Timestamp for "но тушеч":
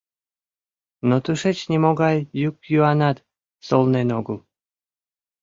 1.07-1.57